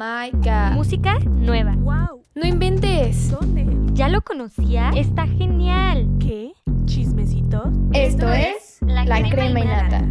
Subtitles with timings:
[0.00, 0.72] my god.
[0.72, 1.74] Música nueva.
[1.76, 2.24] ¡Wow!
[2.34, 3.30] No inventes.
[3.30, 3.66] ¿Dónde?
[3.92, 4.92] ¿Ya lo conocía?
[4.96, 6.08] Está genial.
[6.18, 6.54] ¿Qué?
[6.86, 7.70] ¿Chismecito?
[7.92, 10.02] Esto es La, crema, y nata.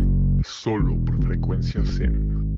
[0.44, 2.56] Solo por frecuencia Zen.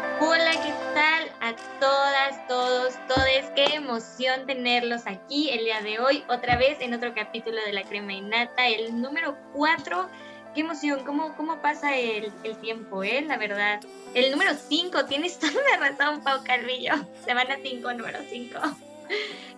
[0.00, 3.44] Hola, ¿qué tal a todas, todos, todes?
[3.54, 7.84] Qué emoción tenerlos aquí el día de hoy, otra vez en otro capítulo de La
[7.84, 10.08] Crema y Nata, el número 4.
[10.54, 13.22] Qué emoción, cómo, cómo pasa el, el tiempo, ¿eh?
[13.22, 13.80] La verdad.
[14.14, 16.92] El número 5, tienes toda la razón, Pau Calvillo.
[17.24, 18.58] Semana 5, número 5.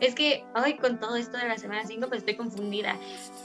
[0.01, 2.97] Es que hoy con todo esto de la semana 5 pues estoy confundida.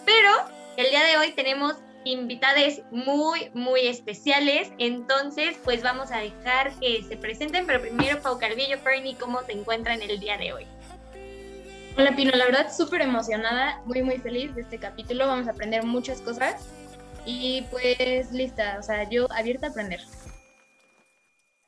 [0.05, 0.29] Pero
[0.77, 1.75] el día de hoy tenemos
[2.05, 4.71] invitades muy, muy especiales.
[4.77, 7.65] Entonces, pues vamos a dejar que se presenten.
[7.65, 10.67] Pero primero, Pau Calvillo, Fernie, ¿cómo se encuentran el día de hoy?
[11.97, 15.83] Hola Pino, la verdad súper emocionada, muy muy feliz de este capítulo, vamos a aprender
[15.83, 16.65] muchas cosas
[17.25, 20.01] y pues lista, o sea, yo abierta a aprender.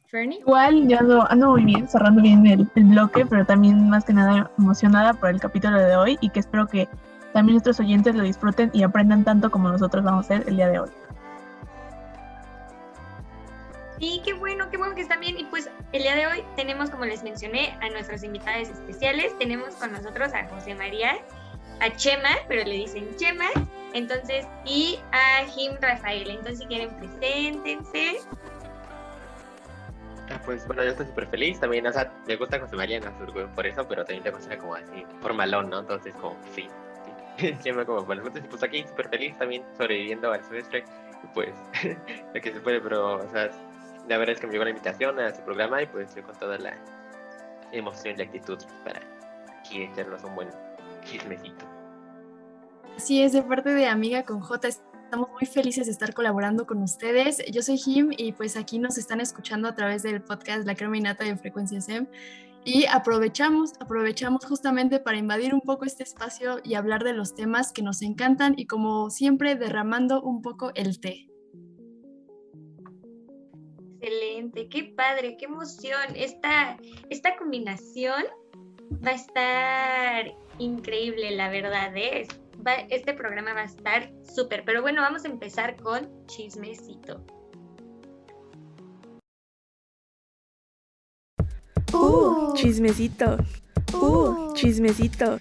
[0.09, 0.39] Fernie.
[0.39, 4.13] Igual yo ando, ando muy bien, cerrando bien el, el bloque, pero también más que
[4.13, 6.87] nada emocionada por el capítulo de hoy y que espero que
[7.33, 10.67] también nuestros oyentes lo disfruten y aprendan tanto como nosotros vamos a hacer el día
[10.69, 10.89] de hoy.
[13.99, 15.39] Sí, qué bueno, qué bueno que están bien.
[15.39, 19.37] Y pues el día de hoy tenemos, como les mencioné, a nuestros invitados especiales.
[19.39, 21.13] Tenemos con nosotros a José María,
[21.79, 23.49] a Chema, pero le dicen Chema,
[23.93, 26.29] entonces, y a Jim Rafael.
[26.29, 28.17] Entonces, si quieren, preséntense.
[30.31, 33.09] Ah, pues bueno, yo estoy súper feliz también, o sea, me gusta José María, sé
[33.55, 35.79] por eso, pero también te gusta como así, formalón, ¿no?
[35.79, 36.67] Entonces, como, sí.
[37.59, 40.85] Siempre como, bueno, entonces, pues aquí súper feliz también, sobreviviendo al semestre,
[41.33, 41.53] pues,
[42.33, 43.49] lo que se puede, pero, o sea,
[44.07, 46.35] la verdad es que me llegó la invitación a su programa y pues yo con
[46.35, 46.73] toda la
[47.71, 49.01] emoción y actitud para
[49.59, 50.49] aquí echarnos un buen
[51.03, 51.65] chismecito.
[52.95, 56.81] Así es, de parte de Amiga con J, estamos muy felices de estar colaborando con
[56.81, 57.43] ustedes.
[57.51, 60.97] Yo soy Jim y pues aquí nos están escuchando a través del podcast La Crema
[60.97, 62.07] y Nata de Frecuencia SEM.
[62.65, 67.73] Y aprovechamos, aprovechamos justamente para invadir un poco este espacio y hablar de los temas
[67.73, 71.27] que nos encantan y como siempre derramando un poco el té.
[73.99, 76.15] Excelente, qué padre, qué emoción.
[76.15, 76.77] Esta,
[77.09, 78.23] esta combinación
[79.05, 81.95] va a estar increíble, la verdad.
[81.95, 82.27] ¿eh?
[82.65, 84.63] Va, este programa va a estar súper.
[84.65, 87.25] Pero bueno, vamos a empezar con chismecito.
[91.93, 92.53] ¡Uh!
[92.55, 93.37] Chismecito.
[93.93, 94.53] ¡Uh!
[94.53, 95.39] Chismecito.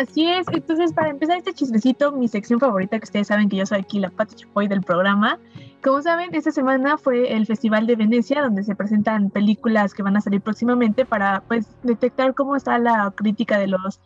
[0.00, 3.66] Así es, entonces para empezar este chismecito, mi sección favorita, que ustedes saben que yo
[3.66, 5.38] soy aquí la Pati Chapoy del programa.
[5.84, 10.16] Como saben, esta semana fue el Festival de Venecia, donde se presentan películas que van
[10.16, 14.00] a salir próximamente para pues detectar cómo está la crítica de los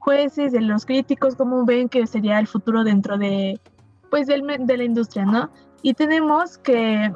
[0.00, 3.60] jueces, de los críticos, cómo ven que sería el futuro dentro de
[4.10, 5.50] pues del, de la industria, ¿no?
[5.80, 7.12] Y tenemos que,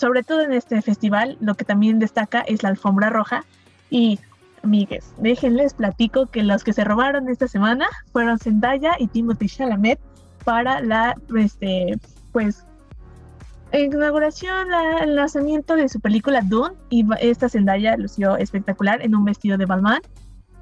[0.00, 3.44] sobre todo en este festival, lo que también destaca es la alfombra roja
[3.90, 4.20] y
[4.64, 10.00] amigues, déjenles platico que los que se robaron esta semana fueron Zendaya y Timothy Chalamet
[10.44, 11.98] para la, este,
[12.32, 12.66] pues,
[13.72, 19.24] inauguración, la, el lanzamiento de su película Dune y esta Zendaya lució espectacular en un
[19.24, 20.00] vestido de Balmain.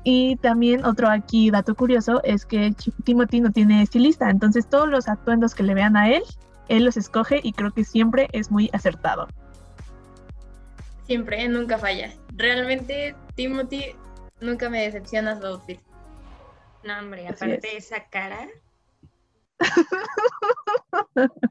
[0.04, 2.74] Y también otro aquí dato curioso es que
[3.04, 6.22] Timothy no tiene estilista, entonces todos los atuendos que le vean a él,
[6.68, 9.28] él los escoge y creo que siempre es muy acertado.
[11.06, 12.10] Siempre, nunca falla.
[12.34, 13.94] Realmente Timothy
[14.40, 15.80] nunca me decepciona su outfit.
[16.84, 18.48] No, hombre, aparte de esa cara.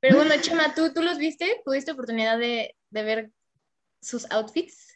[0.00, 1.60] Pero bueno, Chema, ¿tú, ¿tú los viste?
[1.64, 3.30] ¿Tuviste oportunidad de, de ver
[4.00, 4.94] sus outfits?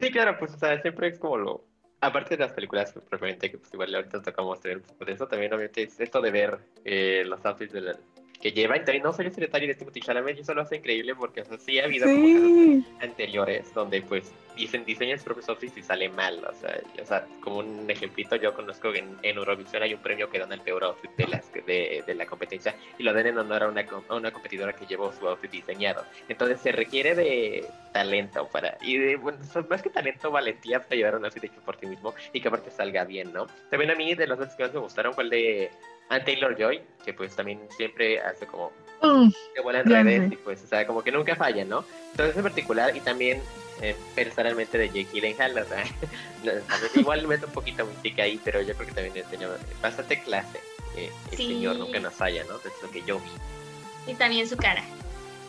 [0.00, 1.66] Sí, claro, pues o sea, siempre es como lo...
[2.00, 5.26] Aparte de las películas, preferente que pues igual ahorita tocamos tener un poco de eso,
[5.26, 7.98] también obviamente es esto de ver eh, los outfits de la,
[8.44, 11.14] que lleva, también no soy el secretario de Timothy Chalamet, y eso lo hace increíble
[11.14, 12.20] porque o sea, sí ha habido Sí.
[12.20, 12.52] cosas
[13.00, 17.06] anteriores donde pues dicen, diseñan sus propios outfits y sale mal, o sea, y, o
[17.06, 20.52] sea, como un ejemplito, yo conozco que en, en Eurovisión hay un premio que dan
[20.52, 23.68] el peor outfit de, las, de, de la competencia y lo dan en honor a
[23.68, 26.04] una, a una competidora que llevó su outfit diseñado.
[26.28, 29.38] Entonces se requiere de talento para, y de, bueno,
[29.70, 32.70] más que talento, valentía para llevar un outfit hecho por ti mismo y que aparte
[32.70, 33.46] salga bien, ¿no?
[33.70, 35.70] También a mí de los outfits que más me gustaron fue el de
[36.08, 38.72] Anne Taylor Joy, que pues también siempre hace como
[39.02, 41.84] Mm, que vuela en redes y pues, o sea, como que nunca falla, ¿no?
[42.12, 43.42] Entonces en particular y también
[43.82, 45.84] eh, personalmente de Jake Gyllenhaal, o sea,
[46.44, 46.62] no, a ver,
[46.94, 49.48] igual meto un poquito música ahí, pero yo creo que también enseña
[49.82, 50.58] bastante clase.
[50.96, 51.48] eh, el Sí.
[51.48, 52.56] señor nunca nos falla, ¿no?
[52.56, 54.12] Es lo que yo vi.
[54.12, 54.82] Y también su cara.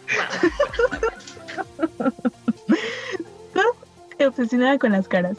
[4.25, 5.37] obsesionada con las caras.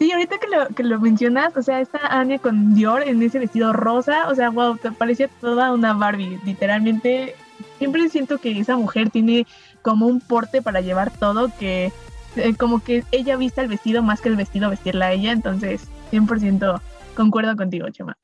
[0.00, 3.38] Sí, ahorita que lo, que lo mencionas, o sea, esta Anya con Dior en ese
[3.38, 7.34] vestido rosa, o sea, wow, te parecía toda una Barbie, literalmente.
[7.76, 9.46] Siempre siento que esa mujer tiene
[9.82, 11.92] como un porte para llevar todo, que
[12.36, 15.86] eh, como que ella vista el vestido más que el vestido vestirla a ella, entonces
[16.12, 16.80] 100%
[17.14, 18.16] concuerdo contigo, Chema.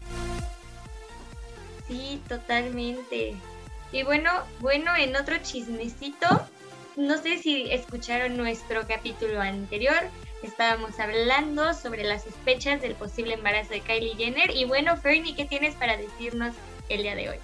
[1.87, 3.35] Sí, totalmente.
[3.93, 4.31] Y bueno,
[4.61, 6.27] bueno, en otro chismecito,
[6.97, 9.99] no sé si escucharon nuestro capítulo anterior,
[10.47, 14.51] estábamos hablando sobre las sospechas del posible embarazo de Kylie Jenner.
[14.55, 16.55] Y bueno, Fernie, ¿qué tienes para decirnos
[16.89, 17.37] el día de hoy?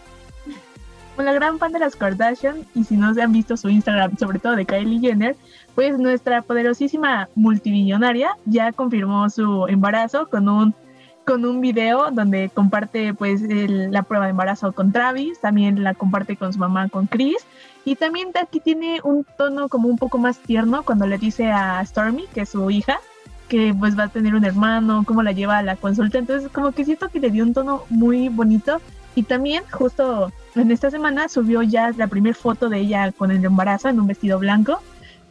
[1.18, 4.38] Una gran fan de las Kardashian, y si no se han visto su Instagram, sobre
[4.38, 5.36] todo de Kylie Jenner,
[5.74, 10.74] pues nuestra poderosísima multimillonaria ya confirmó su embarazo con un
[11.24, 16.36] con un video donde comparte pues la prueba de embarazo con Travis, también la comparte
[16.36, 17.46] con su mamá con Chris
[17.84, 21.84] y también aquí tiene un tono como un poco más tierno cuando le dice a
[21.84, 23.00] Stormy, que es su hija,
[23.48, 26.72] que pues va a tener un hermano, cómo la lleva a la consulta, entonces como
[26.72, 28.80] que siento que le dio un tono muy bonito
[29.14, 33.44] y también justo en esta semana subió ya la primera foto de ella con el
[33.44, 34.80] embarazo en un vestido blanco.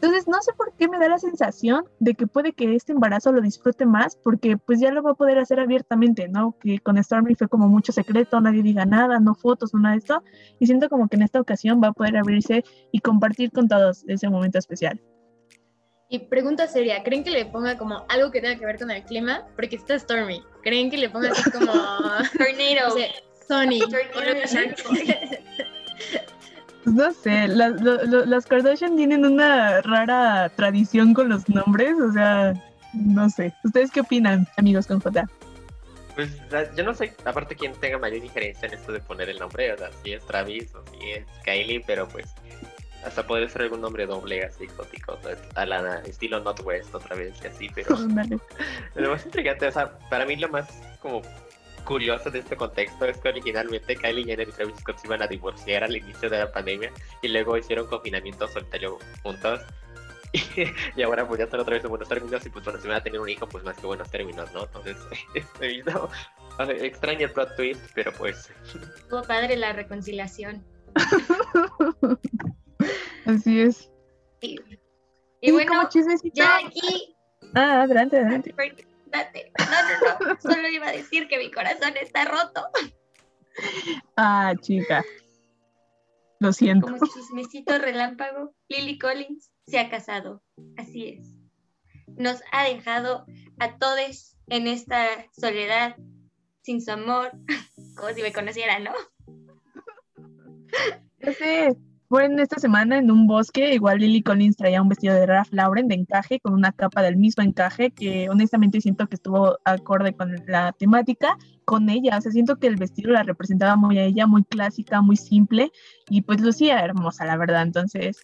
[0.02, 3.32] Entonces no sé por qué me da la sensación de que puede que este embarazo
[3.32, 6.58] lo disfrute más porque pues ya lo va a poder hacer abiertamente, ¿no?
[6.60, 10.00] Que con Stormy fue como mucho secreto, nadie diga nada, no fotos, no nada de
[10.00, 10.24] esto.
[10.58, 14.04] Y siento como que en esta ocasión va a poder abrirse y compartir con todos
[14.08, 15.00] ese momento especial.
[16.10, 19.04] Y pregunta seria, ¿creen que le ponga como algo que tenga que ver con el
[19.04, 19.46] clima?
[19.56, 20.42] Porque está Stormy.
[20.64, 21.68] ¿Creen que le ponga así como,
[22.38, 22.90] Tornado.
[22.90, 23.12] no sé,
[23.48, 23.80] Sony?
[23.88, 24.42] Tornado.
[26.84, 32.12] Pues no sé, las, lo- las Kardashian tienen una rara tradición con los nombres, o
[32.12, 32.54] sea,
[32.94, 33.54] no sé.
[33.64, 35.28] ¿Ustedes qué opinan, amigos con J?
[36.16, 36.30] Pues
[36.76, 39.78] yo no sé, aparte quién tenga mayor diferencia en esto de poner el nombre, o
[39.78, 42.34] sea, si es Travis o si es Kylie, pero pues
[43.06, 45.18] hasta puede ser algún nombre doble así exótico,
[45.56, 47.96] a la estilo Northwest otra vez y así, pero
[48.96, 50.68] lo más intrigante, o sea, para mí lo más
[51.02, 51.22] como
[51.86, 55.28] curioso de este contexto es que originalmente Kylie Jenner y Travis Scott se iban a
[55.28, 56.92] divorciar al inicio de la pandemia
[57.22, 59.62] y luego hicieron confinamiento solitario juntos.
[60.34, 60.42] Y,
[60.96, 62.98] y ahora pues ya están otra vez en buenos términos y pues bueno, si van
[62.98, 64.64] a tener un hijo pues más que buenos términos, ¿no?
[64.64, 64.98] Entonces,
[65.62, 66.10] he visto,
[66.58, 68.50] o sea, extraño el plot twist, pero pues
[68.98, 70.64] Estuvo padre la reconciliación.
[73.26, 73.92] Así es.
[74.42, 74.60] Y,
[75.42, 76.34] y bueno, como chismecito.
[76.36, 77.16] ya aquí
[77.54, 78.54] Ah, adelante, adelante.
[79.12, 79.52] Date.
[79.60, 80.40] No, no, no.
[80.42, 82.64] Solo iba a decir que mi corazón está roto.
[84.16, 85.04] Ah, chica.
[86.40, 86.88] Lo siento.
[86.88, 90.42] Como chismecito relámpago, Lily Collins se ha casado.
[90.78, 91.36] Así es.
[92.08, 93.26] Nos ha dejado
[93.60, 95.96] a todos en esta soledad,
[96.62, 97.32] sin su amor,
[97.96, 98.94] como si me conociera, ¿no?
[101.20, 101.78] Ya sé.
[102.12, 105.88] Bueno, esta semana en un bosque, igual Lily Collins traía un vestido de Ralph Lauren
[105.88, 110.36] de encaje con una capa del mismo encaje que honestamente siento que estuvo acorde con
[110.46, 112.18] la temática con ella.
[112.18, 115.72] O sea, siento que el vestido la representaba muy a ella, muy clásica, muy simple
[116.10, 117.62] y pues lucía hermosa, la verdad.
[117.62, 118.18] Entonces,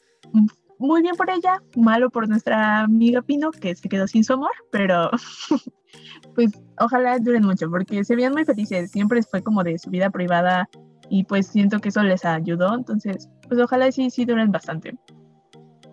[0.80, 4.52] muy bien por ella, malo por nuestra amiga Pino que se quedó sin su amor,
[4.70, 5.12] pero
[6.36, 8.92] pues ojalá duren mucho porque se veían muy felices.
[8.92, 10.68] Siempre fue como de su vida privada
[11.10, 12.76] y pues siento que eso les ayudó.
[12.76, 14.96] Entonces, pues ojalá sí, sí duren bastante.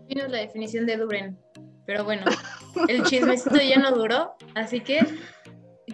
[0.09, 1.39] Vino la definición de duren.
[1.87, 2.25] Pero bueno,
[2.89, 5.05] el chismecito ya no duró, así que,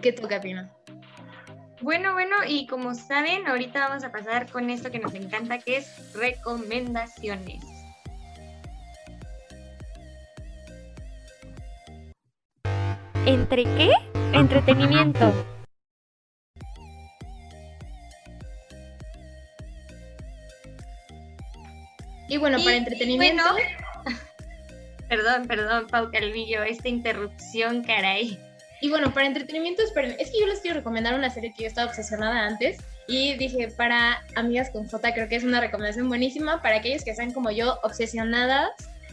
[0.01, 0.69] ¿qué toca, Pino?
[1.81, 5.77] Bueno, bueno, y como saben, ahorita vamos a pasar con esto que nos encanta, que
[5.77, 7.63] es recomendaciones.
[13.25, 13.91] ¿Entre qué?
[14.33, 15.33] Entretenimiento.
[22.31, 23.67] Y bueno, para Y- entretenimiento, bueno,
[25.09, 28.39] perdón, perdón, Pau Calvillo, esta interrupción, caray.
[28.79, 31.67] y bueno, para entretenimiento, esperen, es que yo les quiero recomendar una serie que yo
[31.67, 36.61] estaba obsesionada antes y dije, para amigas con J, creo que es una recomendación buenísima
[36.61, 38.69] para aquellos que sean como yo, obsesionadas,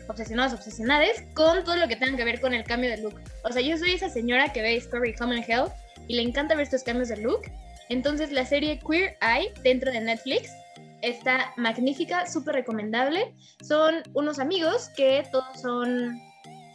[0.07, 3.21] obsesionadas, obsesionades con todo lo que tenga que ver con el cambio de look.
[3.43, 5.73] O sea, yo soy esa señora que ve Discovery Home and Health
[6.07, 7.43] y le encanta ver estos cambios de look.
[7.89, 10.53] Entonces la serie Queer Eye dentro de Netflix
[11.03, 13.35] está magnífica, súper recomendable.
[13.63, 16.19] Son unos amigos que todos son,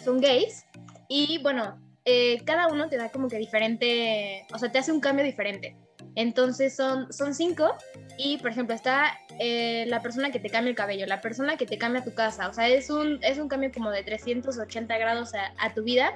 [0.03, 0.65] son gays
[1.07, 4.99] y bueno, eh, cada uno te da como que diferente, o sea, te hace un
[4.99, 5.75] cambio diferente.
[6.15, 7.73] Entonces son, son cinco
[8.17, 11.65] y por ejemplo está eh, la persona que te cambia el cabello, la persona que
[11.65, 15.31] te cambia tu casa, o sea, es un, es un cambio como de 380 grados
[15.33, 16.11] a, tu vida,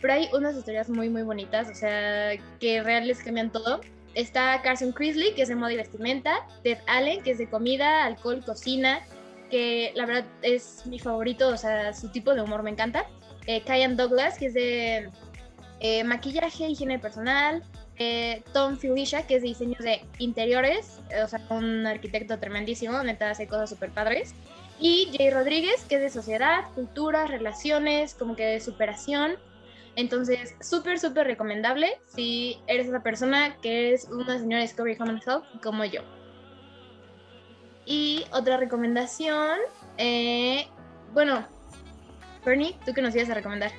[0.00, 3.80] pero hay unas historias muy muy bonitas, o sea, que reales cambian todo.
[4.14, 8.04] Está Carson Crisley, que es de moda y vestimenta, Ted Allen, que es de comida,
[8.04, 9.00] alcohol, cocina,
[9.50, 13.06] que la verdad es mi favorito, o sea, su tipo de humor me encanta.
[13.46, 15.10] Eh, Kyan Douglas, que es de
[15.80, 17.62] eh, maquillaje, higiene personal,
[17.96, 23.30] eh, Tom Felicia, que es de diseño de interiores, o sea, un arquitecto tremendísimo, neta
[23.30, 24.34] hace cosas súper padres.
[24.80, 29.36] Y Jay Rodríguez, que es de sociedad, cultura, relaciones, como que de superación.
[30.00, 35.44] Entonces, súper, súper recomendable si eres esa persona que es una señora Discovery Human Health
[35.62, 36.00] como yo.
[37.84, 39.58] Y otra recomendación,
[39.98, 40.66] eh,
[41.12, 41.46] bueno,
[42.46, 43.72] Bernie, ¿tú qué nos ibas a recomendar?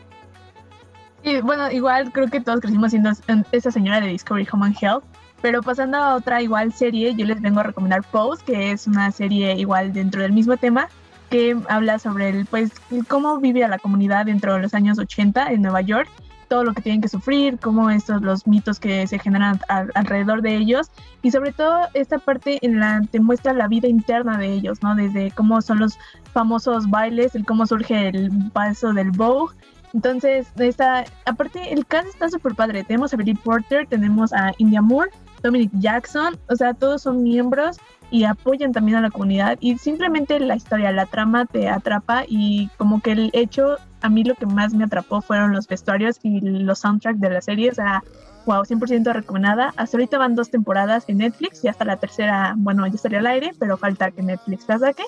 [1.43, 3.09] Bueno, igual creo que todos crecimos siendo
[3.51, 5.03] esa señora de Discovery Human Health.
[5.41, 9.11] Pero pasando a otra igual serie, yo les vengo a recomendar Pose, que es una
[9.11, 10.87] serie igual dentro del mismo tema,
[11.31, 12.71] que habla sobre el, pues,
[13.07, 16.09] cómo vive a la comunidad dentro de los años 80 en Nueva York,
[16.49, 19.59] todo lo que tienen que sufrir, cómo estos, los mitos que se generan
[19.95, 24.37] alrededor de ellos, y sobre todo esta parte en la te muestra la vida interna
[24.37, 24.93] de ellos, ¿no?
[24.93, 25.97] Desde cómo son los
[26.33, 29.55] famosos bailes, el cómo surge el paso del Vogue,
[29.93, 32.83] entonces, esta, aparte, el cast está súper padre.
[32.83, 35.11] Tenemos a Billy Porter, tenemos a India Moore,
[35.43, 37.77] Dominic Jackson, o sea, todos son miembros
[38.11, 42.69] y apoyan también a la comunidad y simplemente la historia, la trama te atrapa y
[42.77, 46.41] como que el hecho, a mí lo que más me atrapó fueron los vestuarios y
[46.41, 48.03] los soundtracks de la serie, o sea,
[48.45, 49.73] wow, 100% recomendada.
[49.77, 53.27] Hasta ahorita van dos temporadas en Netflix y hasta la tercera, bueno, ya estaría al
[53.27, 55.03] aire, pero falta que Netflix la saque.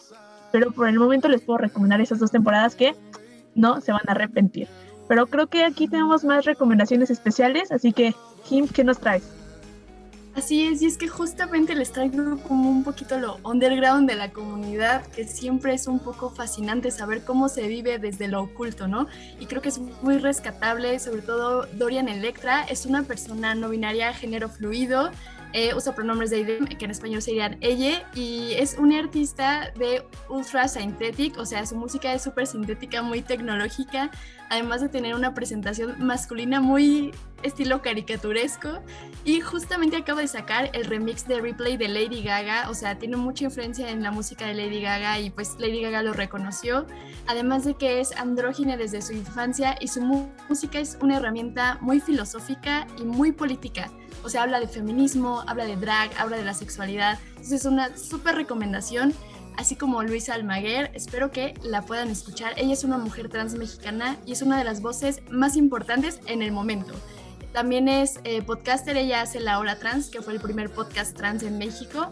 [0.51, 2.95] Pero por el momento les puedo recomendar esas dos temporadas que
[3.55, 4.67] no se van a arrepentir.
[5.07, 8.15] Pero creo que aquí tenemos más recomendaciones especiales, así que,
[8.47, 9.42] Kim, ¿qué nos traes?
[10.35, 14.31] Así es, y es que justamente les traigo como un poquito lo underground de la
[14.31, 19.05] comunidad, que siempre es un poco fascinante saber cómo se vive desde lo oculto, ¿no?
[19.39, 24.11] Y creo que es muy rescatable, sobre todo Dorian Electra, es una persona no binaria,
[24.11, 25.11] género fluido,
[25.53, 30.03] eh, usa pronombres de idem, que en español serían ella, y es una artista de
[30.29, 34.11] ultra synthetic, o sea, su música es súper sintética, muy tecnológica,
[34.49, 37.11] además de tener una presentación masculina muy
[37.43, 38.81] estilo caricaturesco.
[39.25, 43.17] Y justamente acaba de sacar el remix de Replay de Lady Gaga, o sea, tiene
[43.17, 46.85] mucha influencia en la música de Lady Gaga y pues Lady Gaga lo reconoció.
[47.27, 51.99] Además de que es andrógine desde su infancia y su música es una herramienta muy
[51.99, 53.91] filosófica y muy política.
[54.23, 57.19] O sea, habla de feminismo, habla de drag, habla de la sexualidad.
[57.29, 59.13] Entonces es una súper recomendación
[59.57, 60.91] así como Luisa Almaguer.
[60.93, 62.53] Espero que la puedan escuchar.
[62.57, 66.41] Ella es una mujer trans mexicana y es una de las voces más importantes en
[66.41, 66.93] el momento.
[67.51, 71.43] También es eh, podcaster, ella hace La Hora Trans, que fue el primer podcast trans
[71.43, 72.11] en México.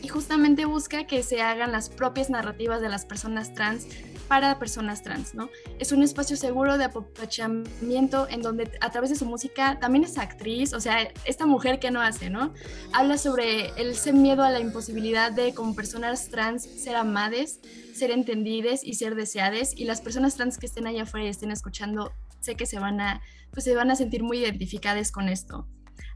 [0.00, 3.88] Y justamente busca que se hagan las propias narrativas de las personas trans
[4.28, 5.48] para personas trans, ¿no?
[5.78, 10.18] Es un espacio seguro de apapachamiento en donde a través de su música también es
[10.18, 12.52] actriz, o sea, esta mujer que no hace, ¿no?
[12.92, 17.60] Habla sobre el ser miedo a la imposibilidad de como personas trans ser amades,
[17.94, 21.50] ser entendidas y ser deseadas y las personas trans que estén allá afuera y estén
[21.50, 23.20] escuchando, sé que se van a
[23.50, 25.66] pues se van a sentir muy identificadas con esto.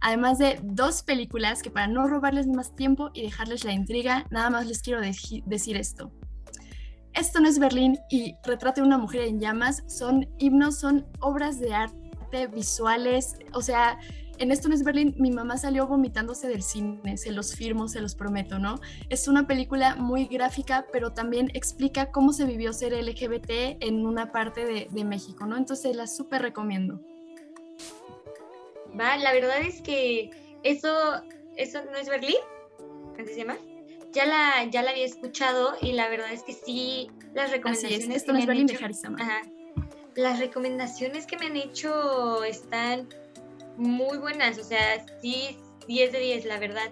[0.01, 4.51] Además de dos películas que para no robarles más tiempo y dejarles la intriga, nada
[4.51, 6.13] más les quiero decir esto.
[7.15, 11.61] Esto no es Berlín y Retrato de una mujer en llamas son himnos, son obras
[11.61, 13.99] de arte visuales, o sea,
[14.39, 18.01] en Esto no es Berlín mi mamá salió vomitándose del cine, se los firmo, se
[18.01, 18.81] los prometo, ¿no?
[19.11, 24.33] Es una película muy gráfica, pero también explica cómo se vivió ser LGBT en una
[24.33, 25.57] parte de, México, ¿no?
[25.57, 27.01] Entonces la súper recomiendo.
[28.99, 30.31] Va, la verdad es que
[30.63, 30.89] eso,
[31.57, 32.37] eso no es Berlín,
[33.15, 33.57] ¿cómo se llama?
[34.13, 38.33] Ya la, ya la había escuchado y la verdad es que sí, las recomendaciones Esto
[38.33, 38.79] que me han hecho,
[40.15, 43.09] las recomendaciones que me han hecho están
[43.77, 45.57] muy buenas, o sea, sí,
[45.89, 46.91] 10 de 10, la verdad.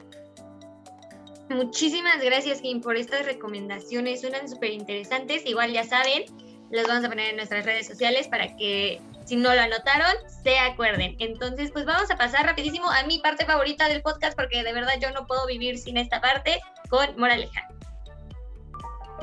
[1.50, 5.44] Muchísimas gracias, Kim, por estas recomendaciones, suenan súper interesantes.
[5.44, 6.24] Igual ya saben,
[6.70, 9.00] las vamos a poner en nuestras redes sociales para que
[9.30, 11.14] si no lo anotaron, se acuerden.
[11.20, 14.94] Entonces, pues vamos a pasar rapidísimo a mi parte favorita del podcast porque de verdad
[15.00, 17.68] yo no puedo vivir sin esta parte con Moraleja.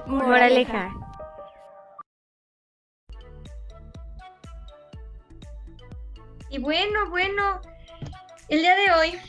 [0.06, 0.94] Moraleja.
[6.50, 7.60] Y bueno, bueno,
[8.48, 9.20] el día de hoy,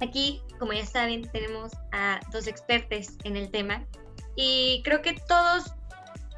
[0.00, 3.84] aquí, como ya saben, tenemos a dos expertos en el tema
[4.36, 5.72] y creo que todos,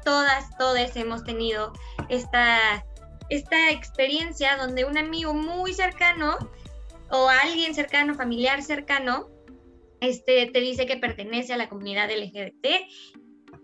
[0.03, 1.73] todas, todos hemos tenido
[2.09, 2.83] esta
[3.31, 6.37] esta experiencia donde un amigo muy cercano
[7.09, 9.29] o alguien cercano, familiar cercano,
[10.01, 12.67] este, te dice que pertenece a la comunidad LGBT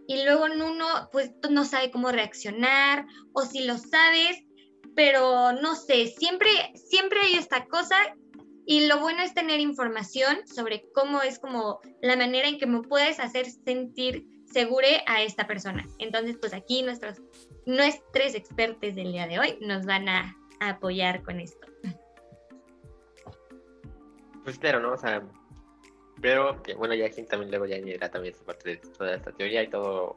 [0.08, 4.42] y luego uno pues no sabe cómo reaccionar o si lo sabes,
[4.96, 7.98] pero no sé, siempre, siempre hay esta cosa
[8.66, 12.84] y lo bueno es tener información sobre cómo es como la manera en que me
[12.84, 15.86] puedes hacer sentir segure a esta persona.
[16.00, 17.18] Entonces, pues aquí nuestros
[17.68, 21.68] nuestros expertos del día de hoy nos van a, apoyar con esto.
[24.44, 24.94] pues claro, ¿no?
[24.94, 25.22] O sea,
[26.20, 29.32] pero que, bueno, ya Jim también luego ya añadirá también esta parte de toda esta
[29.34, 30.16] teoría y todo,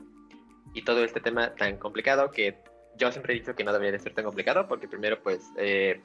[0.73, 2.57] y todo este tema tan complicado que
[2.97, 6.01] yo siempre he dicho que no debería de ser tan complicado porque primero pues eh,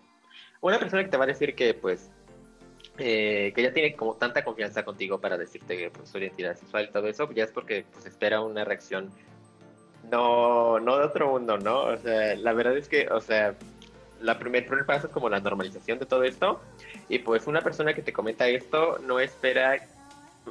[0.61, 2.11] una persona que te va a decir que pues
[2.97, 6.85] eh, que ya tiene como tanta confianza contigo para decirte que pues, su identidad sexual
[6.89, 9.11] y todo eso, ya es porque pues espera una reacción
[10.11, 11.83] no, no de otro mundo, ¿no?
[11.83, 13.55] O sea, la verdad es que, o sea,
[14.21, 16.61] la primer, primer paso es como la normalización de todo esto
[17.09, 19.77] y pues una persona que te comenta esto no espera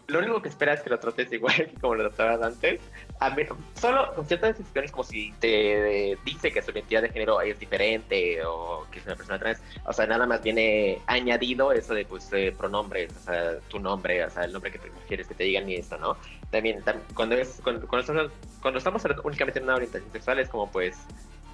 [0.07, 2.81] lo único que espera es que lo trates igual que como lo tratabas antes.
[3.21, 3.43] A mí,
[3.75, 8.45] solo con ciertas decisiones como si te dice que su identidad de género es diferente
[8.45, 12.29] o que es una persona trans, o sea, nada más viene añadido eso de pues
[12.33, 15.69] eh, pronombres, o sea, tu nombre, o sea, el nombre que quieres que te digan
[15.69, 16.17] y esto, ¿no?
[16.51, 16.83] También,
[17.15, 20.97] cuando, es, cuando, cuando, estamos, cuando estamos únicamente en una orientación sexual es como pues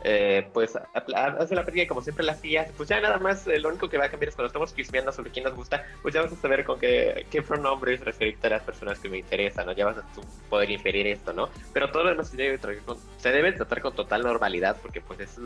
[0.02, 3.68] eh, pues hace la práctica como siempre la hacía, pues ya nada más eh, lo
[3.68, 6.22] único que va a cambiar es cuando estamos chismeando sobre quién nos gusta, pues ya
[6.22, 9.72] vas a saber con qué, qué pronombres referirte a las personas que me interesan, ¿no?
[9.72, 10.04] Ya vas a
[10.48, 11.50] poder inferir esto, ¿no?
[11.72, 15.38] Pero todo lo demás se debe, tratar con total normalidad porque pues es,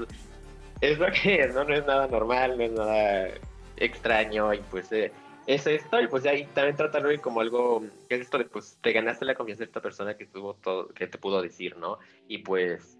[0.81, 1.65] es lo que es, ¿no?
[1.65, 3.29] No es nada normal, no es nada
[3.77, 5.11] extraño y pues eh,
[5.47, 8.93] es esto y pues ahí también tratarlo como algo que es esto de pues te
[8.93, 11.99] ganaste la confianza de esta persona que tuvo todo, que te pudo decir, ¿no?
[12.29, 12.99] Y pues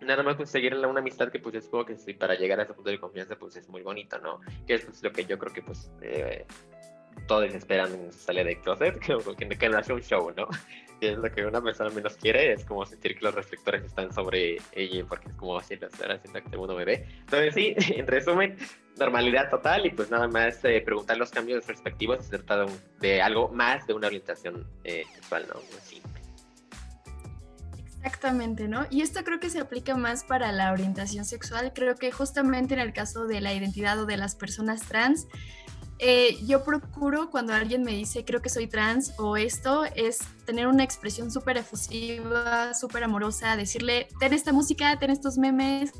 [0.00, 2.74] nada más conseguir una amistad que pues es como que sí, para llegar a ese
[2.74, 4.40] punto de confianza pues es muy bonito, ¿no?
[4.66, 6.46] Que es pues, lo que yo creo que pues eh,
[7.26, 8.98] todos esperan en su salida de closet,
[9.38, 10.48] que, que, no hace un show, ¿no?
[11.00, 14.12] Y es lo que una persona menos quiere, es como sentir que los reflectores están
[14.12, 17.06] sobre ella, porque es como así, ahora siento que el mundo me ve.
[17.20, 18.56] Entonces sí, en resumen,
[18.98, 22.72] normalidad total y pues nada más eh, preguntar los cambios perspectivos y se trata de,
[22.98, 25.60] de, algo más de una orientación eh, sexual, ¿no?
[25.82, 26.02] Sí.
[28.02, 28.86] Exactamente, ¿no?
[28.90, 31.72] Y esto creo que se aplica más para la orientación sexual.
[31.74, 35.26] Creo que justamente en el caso de la identidad o de las personas trans,
[36.00, 40.68] eh, yo procuro cuando alguien me dice creo que soy trans o esto, es tener
[40.68, 45.90] una expresión súper efusiva, súper amorosa, decirle, ten esta música, ten estos memes,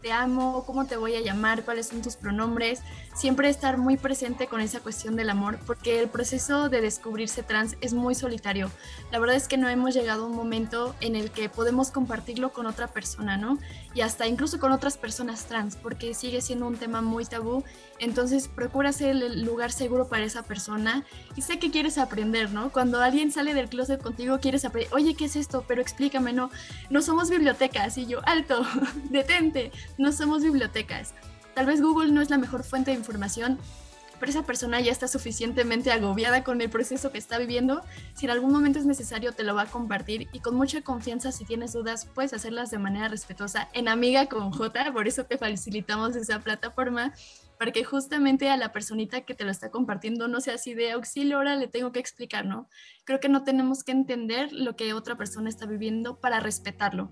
[0.00, 2.80] te amo, cómo te voy a llamar, cuáles son tus pronombres,
[3.14, 7.76] siempre estar muy presente con esa cuestión del amor, porque el proceso de descubrirse trans
[7.80, 8.70] es muy solitario.
[9.10, 12.52] La verdad es que no hemos llegado a un momento en el que podemos compartirlo
[12.52, 13.58] con otra persona, ¿no?
[13.94, 17.64] Y hasta incluso con otras personas trans, porque sigue siendo un tema muy tabú.
[17.98, 22.70] Entonces, procura ser el lugar seguro para esa persona y sé que quieres aprender, ¿no?
[22.70, 25.64] Cuando alguien sale del closet contigo, quieres aprender, oye, ¿qué es esto?
[25.66, 26.50] Pero explícame, no,
[26.90, 27.98] no somos bibliotecas.
[27.98, 28.64] Y yo, alto,
[29.10, 31.14] detente, no somos bibliotecas.
[31.54, 33.58] Tal vez Google no es la mejor fuente de información,
[34.18, 37.82] pero esa persona ya está suficientemente agobiada con el proceso que está viviendo.
[38.14, 41.32] Si en algún momento es necesario, te lo va a compartir y con mucha confianza,
[41.32, 44.92] si tienes dudas, puedes hacerlas de manera respetuosa en Amiga con J.
[44.92, 47.12] Por eso te facilitamos esa plataforma
[47.58, 50.92] para que justamente a la personita que te lo está compartiendo no sea así de
[50.92, 52.68] auxilio, ahora le tengo que explicar, ¿no?
[53.04, 57.10] Creo que no tenemos que entender lo que otra persona está viviendo para respetarlo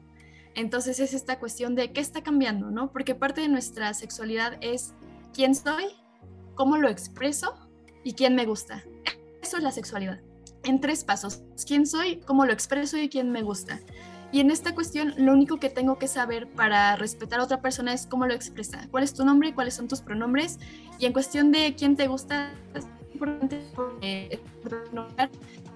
[0.57, 2.90] entonces es esta cuestión de qué está cambiando, ¿no?
[2.90, 4.95] Porque parte de nuestra sexualidad es
[5.33, 5.85] quién soy,
[6.55, 7.55] cómo lo expreso
[8.03, 8.83] y quién me gusta.
[9.42, 10.21] Eso es la sexualidad.
[10.64, 11.42] En tres pasos.
[11.66, 13.81] ¿Quién soy, cómo lo expreso y quién me gusta?
[14.33, 17.92] Y en esta cuestión, lo único que tengo que saber para respetar a otra persona
[17.92, 18.88] es cómo lo expresa.
[18.90, 19.55] ¿Cuál es tu nombre?
[19.55, 20.59] ¿Cuáles son tus pronombres?
[20.99, 24.40] Y en cuestión de quién te gusta, es importante porque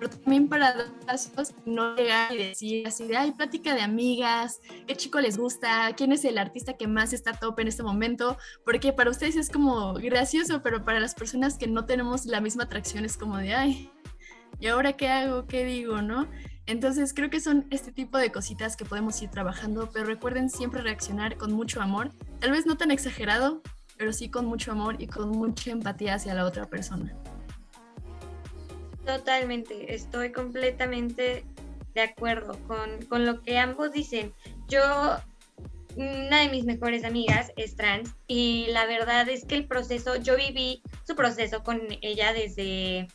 [0.00, 4.60] pero también para dar pasos, no llegar y decir así de, ay, plática de amigas,
[4.86, 8.38] qué chico les gusta, quién es el artista que más está top en este momento,
[8.64, 12.64] porque para ustedes es como gracioso, pero para las personas que no tenemos la misma
[12.64, 13.90] atracción es como de, ay,
[14.58, 15.46] ¿y ahora qué hago?
[15.46, 16.00] ¿Qué digo?
[16.00, 16.26] ¿No?
[16.64, 20.80] Entonces creo que son este tipo de cositas que podemos ir trabajando, pero recuerden siempre
[20.80, 23.60] reaccionar con mucho amor, tal vez no tan exagerado,
[23.98, 27.14] pero sí con mucho amor y con mucha empatía hacia la otra persona.
[29.10, 31.42] Totalmente, estoy completamente
[31.94, 34.32] de acuerdo con, con lo que ambos dicen.
[34.68, 34.80] Yo,
[35.96, 40.36] una de mis mejores amigas es trans y la verdad es que el proceso, yo
[40.36, 43.08] viví su proceso con ella desde,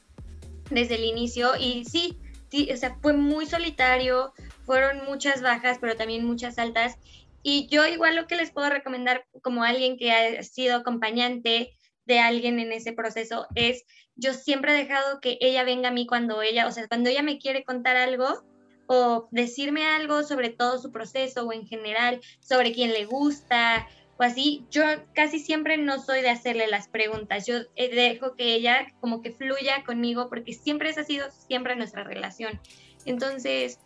[0.69, 2.19] desde el inicio y sí,
[2.51, 4.34] sí, o sea, fue muy solitario,
[4.65, 6.97] fueron muchas bajas, pero también muchas altas.
[7.41, 11.71] Y yo igual lo que les puedo recomendar como alguien que ha sido acompañante
[12.05, 13.83] de alguien en ese proceso es,
[14.15, 17.23] yo siempre he dejado que ella venga a mí cuando ella, o sea, cuando ella
[17.23, 18.43] me quiere contar algo
[18.87, 23.87] o decirme algo sobre todo su proceso o en general sobre quién le gusta
[24.17, 28.53] o así, yo casi siempre no soy de hacerle las preguntas, yo eh, dejo que
[28.53, 32.59] ella como que fluya conmigo porque siempre esa ha sido siempre nuestra relación.
[33.05, 33.79] Entonces,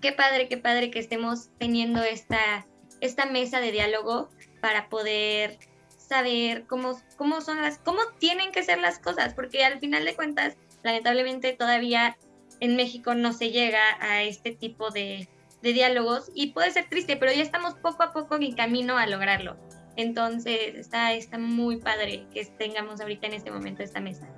[0.00, 2.66] qué padre, qué padre que estemos teniendo esta,
[3.00, 4.28] esta mesa de diálogo
[4.60, 5.58] para poder
[6.08, 10.14] saber cómo, cómo son las, cómo tienen que ser las cosas, porque al final de
[10.14, 12.16] cuentas, lamentablemente todavía
[12.60, 15.28] en México no se llega a este tipo de,
[15.62, 19.06] de diálogos y puede ser triste, pero ya estamos poco a poco en camino a
[19.06, 19.56] lograrlo.
[19.96, 24.28] Entonces está, está muy padre que tengamos ahorita en este momento esta mesa.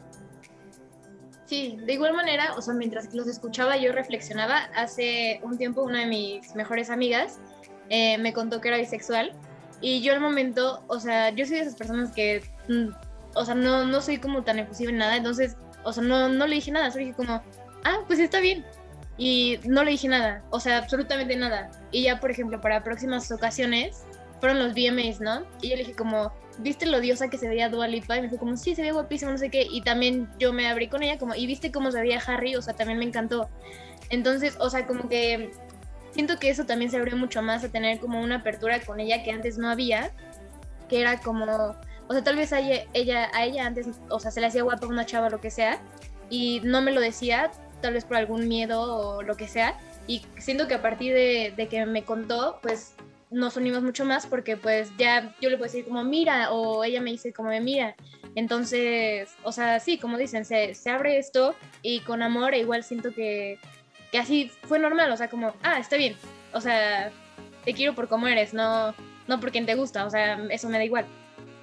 [1.46, 6.00] Sí, de igual manera, o sea, mientras los escuchaba yo reflexionaba, hace un tiempo una
[6.00, 7.40] de mis mejores amigas
[7.88, 9.32] eh, me contó que era bisexual
[9.80, 12.88] y yo al momento, o sea, yo soy de esas personas que, mm,
[13.34, 16.46] o sea, no, no soy como tan efusiva en nada, entonces, o sea, no, no
[16.46, 17.42] le dije nada, solo dije como,
[17.84, 18.64] ah, pues está bien.
[19.16, 21.70] Y no le dije nada, o sea, absolutamente nada.
[21.90, 24.04] Y ya, por ejemplo, para próximas ocasiones,
[24.40, 25.44] fueron los VMAs, ¿no?
[25.60, 28.16] Y yo le dije como, ¿viste lo diosa que se veía Dua Lipa?
[28.16, 29.66] Y me dijo como, sí, se ve guapísimo, no sé qué.
[29.68, 32.54] Y también yo me abrí con ella como, ¿y viste cómo se veía Harry?
[32.54, 33.48] O sea, también me encantó.
[34.10, 35.50] Entonces, o sea, como que
[36.18, 39.22] siento que eso también se abrió mucho más a tener como una apertura con ella
[39.22, 40.10] que antes no había,
[40.88, 41.76] que era como,
[42.08, 44.88] o sea, tal vez a ella, a ella antes, o sea, se le hacía guapa
[44.88, 45.78] una chava lo que sea,
[46.28, 49.78] y no me lo decía, tal vez por algún miedo o lo que sea.
[50.08, 52.94] Y siento que a partir de, de que me contó, pues
[53.30, 57.00] nos unimos mucho más porque pues ya yo le puedo decir como mira o ella
[57.00, 57.94] me dice como mira.
[58.34, 62.82] Entonces, o sea, sí, como dicen, se, se abre esto y con amor e igual
[62.82, 63.60] siento que,
[64.10, 66.16] que así fue normal, o sea, como, ah, está bien,
[66.52, 67.10] o sea,
[67.64, 68.94] te quiero por cómo eres, no,
[69.26, 71.06] no por quien te gusta, o sea, eso me da igual.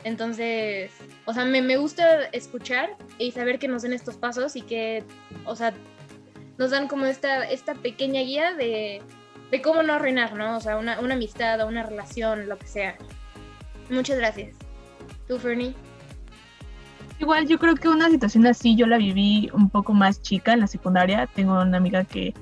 [0.03, 0.91] Entonces,
[1.25, 5.03] o sea, me, me gusta escuchar y saber que nos den estos pasos y que,
[5.45, 5.73] o sea,
[6.59, 9.01] nos dan como esta, esta pequeña guía de,
[9.49, 10.57] de cómo no arruinar, ¿no?
[10.57, 12.97] O sea, una, una amistad o una relación, lo que sea.
[13.89, 14.55] Muchas gracias.
[15.27, 15.73] ¿Tú, Fernie?
[17.19, 20.59] Igual yo creo que una situación así yo la viví un poco más chica en
[20.59, 21.27] la secundaria.
[21.27, 22.33] Tengo una amiga que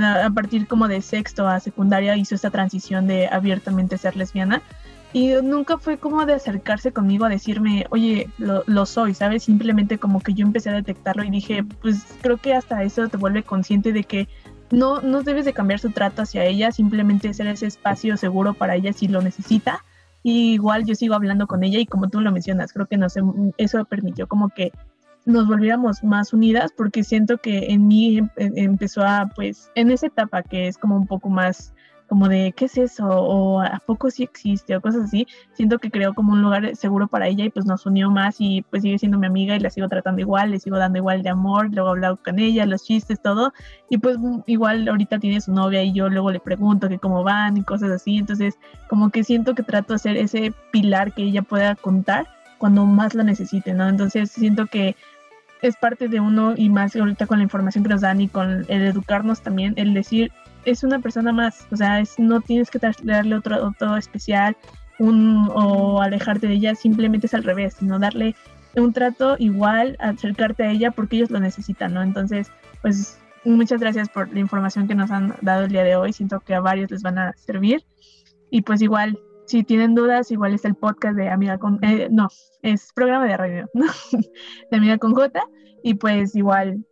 [0.00, 4.62] a partir como de sexto a secundaria hizo esta transición de abiertamente ser lesbiana
[5.14, 9.44] y nunca fue como de acercarse conmigo a decirme, oye, lo, lo, soy, ¿sabes?
[9.44, 13.16] Simplemente como que yo empecé a detectarlo y dije, pues creo que hasta eso te
[13.16, 14.28] vuelve consciente de que
[14.72, 18.74] no, no debes de cambiar su trato hacia ella, simplemente ser ese espacio seguro para
[18.74, 19.84] ella si lo necesita.
[20.24, 23.20] Y igual yo sigo hablando con ella y como tú lo mencionas, creo que sé
[23.58, 24.72] eso permitió como que
[25.26, 29.90] nos volviéramos más unidas porque siento que en mí em, em, empezó a, pues, en
[29.90, 31.74] esa etapa que es como un poco más
[32.14, 35.90] como de qué es eso o a poco sí existe o cosas así, siento que
[35.90, 39.00] creó como un lugar seguro para ella y pues nos unió más y pues sigue
[39.00, 41.88] siendo mi amiga y la sigo tratando igual, le sigo dando igual de amor, luego
[41.88, 43.52] he hablado con ella, los chistes, todo.
[43.90, 47.56] Y pues igual ahorita tiene su novia y yo luego le pregunto que cómo van
[47.56, 51.42] y cosas así, entonces como que siento que trato de ser ese pilar que ella
[51.42, 53.88] pueda contar cuando más la necesite, ¿no?
[53.88, 54.94] Entonces siento que
[55.62, 58.64] es parte de uno y más ahorita con la información que nos dan y con
[58.68, 60.30] el educarnos también, el decir,
[60.64, 64.56] es una persona más, o sea, es, no tienes que darle otro, otro especial
[64.98, 68.34] un, o alejarte de ella, simplemente es al revés, sino darle
[68.76, 72.02] un trato igual, acercarte a ella porque ellos lo necesitan, ¿no?
[72.02, 72.50] Entonces,
[72.82, 76.40] pues muchas gracias por la información que nos han dado el día de hoy, siento
[76.40, 77.84] que a varios les van a servir
[78.50, 82.28] y pues igual, si tienen dudas, igual está el podcast de Amiga con, eh, no,
[82.62, 83.86] es programa de radio, ¿no?
[84.70, 85.40] de Amiga con J
[85.82, 86.84] y pues igual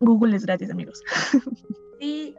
[0.00, 1.02] Google es gratis, amigos.
[2.00, 2.34] Sí,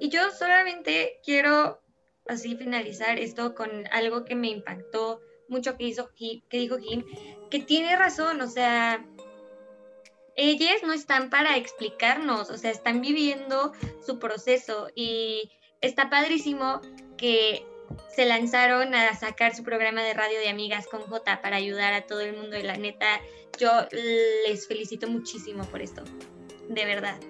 [0.00, 1.80] y yo solamente quiero
[2.26, 7.04] así finalizar esto con algo que me impactó mucho que, hizo, que dijo Jim,
[7.50, 9.04] que tiene razón, o sea,
[10.36, 13.72] ellas no están para explicarnos, o sea, están viviendo
[14.06, 16.80] su proceso y está padrísimo
[17.18, 17.66] que
[18.14, 22.06] se lanzaron a sacar su programa de radio de amigas con J para ayudar a
[22.06, 23.20] todo el mundo y la neta,
[23.58, 26.04] yo les felicito muchísimo por esto,
[26.68, 27.20] de verdad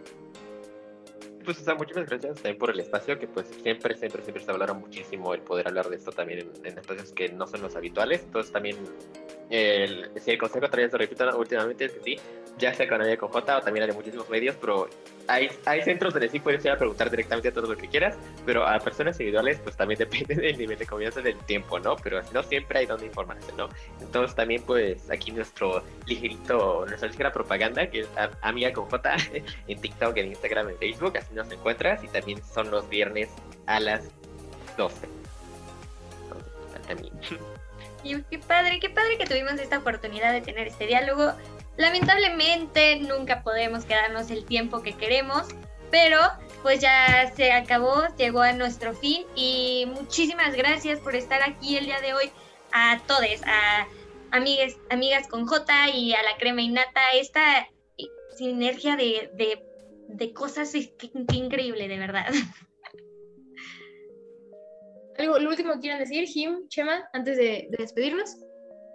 [1.59, 5.35] pues, muchísimas gracias también por el espacio, que pues siempre, siempre, siempre se hablaron muchísimo
[5.35, 8.23] el poder hablar de esto también en, espacios que no son los habituales.
[8.25, 8.77] Entonces también,
[9.51, 12.21] el, si el consejo también se repite últimamente es que sí,
[12.57, 14.89] ya sea con con J o también hay muchísimos medios, pero
[15.27, 18.67] hay, hay centros donde sí puedes ir a preguntar directamente todo lo que quieras, pero
[18.67, 21.97] a personas individuales pues también depende del nivel de confianza del tiempo, ¿no?
[21.97, 23.69] Pero no siempre hay donde informarse, ¿no?
[24.01, 28.09] Entonces también pues aquí nuestro ligerito, nuestra ligera propaganda, que es
[28.43, 29.17] Amiga con J
[29.67, 33.31] en TikTok, en Instagram, en Facebook, así nos encuentras y también son los viernes
[33.67, 34.09] a las
[34.77, 35.09] 12.
[38.03, 41.33] Y qué padre, qué padre que tuvimos esta oportunidad de tener este diálogo.
[41.77, 45.47] Lamentablemente nunca podemos quedarnos el tiempo que queremos,
[45.91, 46.19] pero
[46.63, 51.87] pues ya se acabó, llegó a nuestro fin y muchísimas gracias por estar aquí el
[51.87, 52.31] día de hoy
[52.73, 53.87] a todos, a
[54.31, 57.69] amigas, amigas con J y a la crema innata, esta
[58.37, 59.65] sinergia de, de,
[60.09, 60.93] de cosas es
[61.33, 62.27] increíble, de verdad.
[65.21, 68.37] ¿Algo, lo último que quieran decir, Jim, Chema, antes de, de despedirnos?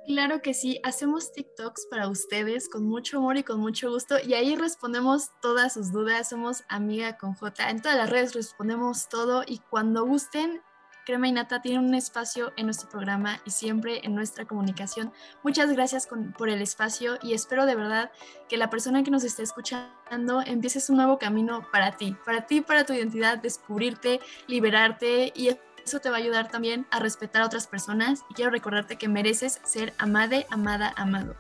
[0.07, 4.33] Claro que sí, hacemos TikToks para ustedes con mucho amor y con mucho gusto y
[4.33, 9.43] ahí respondemos todas sus dudas, somos amiga con J, en todas las redes respondemos todo
[9.47, 10.61] y cuando gusten,
[11.05, 15.13] Crema y Nata tiene un espacio en nuestro programa y siempre en nuestra comunicación.
[15.43, 18.11] Muchas gracias con- por el espacio y espero de verdad
[18.49, 22.61] que la persona que nos esté escuchando empieces un nuevo camino para ti, para ti,
[22.61, 25.49] para tu identidad, descubrirte, liberarte y
[25.85, 29.07] eso te va a ayudar también a respetar a otras personas y quiero recordarte que
[29.07, 31.35] mereces ser amade, amada, amado.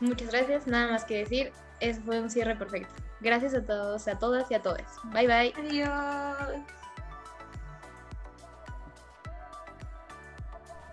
[0.00, 2.92] Muchas gracias, nada más que decir, es fue un cierre perfecto.
[3.20, 4.82] Gracias a todos, a todas y a todos.
[5.12, 5.54] Bye bye.
[5.56, 6.62] Adiós.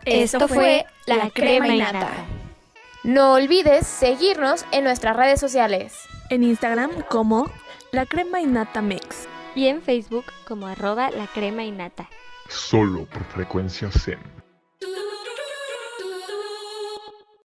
[0.05, 2.09] Esto fue La Crema y Nata.
[3.03, 6.07] No olvides seguirnos en nuestras redes sociales.
[6.29, 7.51] En Instagram como
[7.91, 12.09] La Crema y Nata Mix y en Facebook como arroba la crema y.
[12.49, 14.19] Solo por frecuencia Zen.